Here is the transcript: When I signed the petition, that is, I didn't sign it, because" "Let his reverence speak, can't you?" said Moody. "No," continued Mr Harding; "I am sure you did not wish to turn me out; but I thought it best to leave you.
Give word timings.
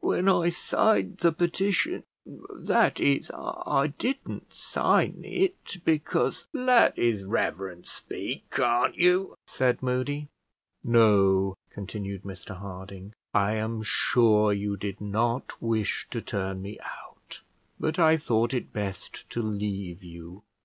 When 0.00 0.28
I 0.28 0.50
signed 0.50 1.18
the 1.18 1.30
petition, 1.30 2.02
that 2.24 2.98
is, 2.98 3.30
I 3.32 3.86
didn't 3.96 4.52
sign 4.52 5.22
it, 5.24 5.76
because" 5.84 6.46
"Let 6.72 6.96
his 6.96 7.24
reverence 7.24 7.92
speak, 7.92 8.50
can't 8.50 8.96
you?" 8.96 9.36
said 9.46 9.84
Moody. 9.84 10.26
"No," 10.82 11.54
continued 11.70 12.24
Mr 12.24 12.56
Harding; 12.58 13.12
"I 13.32 13.52
am 13.52 13.84
sure 13.84 14.52
you 14.52 14.76
did 14.76 15.00
not 15.00 15.52
wish 15.62 16.08
to 16.10 16.20
turn 16.20 16.62
me 16.62 16.80
out; 16.80 17.42
but 17.78 17.96
I 17.96 18.16
thought 18.16 18.52
it 18.52 18.72
best 18.72 19.30
to 19.30 19.40
leave 19.40 20.02
you. 20.02 20.42